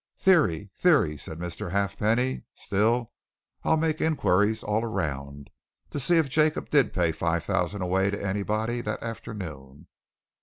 [0.17, 1.69] "Theory theory!" said Mr.
[1.69, 2.41] Halfpenny.
[2.55, 3.11] "Still,
[3.61, 5.51] I'll make inquiries all around,
[5.91, 9.85] to see if Jacob did pay five thousand away to anybody that afternoon.